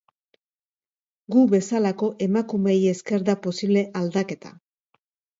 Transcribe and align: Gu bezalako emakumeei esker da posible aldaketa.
Gu 1.33 1.41
bezalako 1.51 2.09
emakumeei 2.27 2.79
esker 2.93 3.25
da 3.27 3.35
posible 3.43 3.83
aldaketa. 4.01 4.53